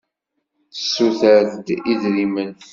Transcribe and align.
Tessuter-d 0.71 1.65
idrimen. 1.93 2.53